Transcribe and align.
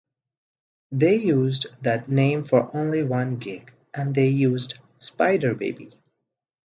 They 0.91 1.17
used 1.17 1.67
that 1.83 2.09
name 2.09 2.43
for 2.43 2.75
only 2.75 3.03
one 3.03 3.35
gig 3.35 3.71
and 3.93 4.15
then 4.15 4.33
used 4.33 4.79
Spiderbaby. 4.97 5.93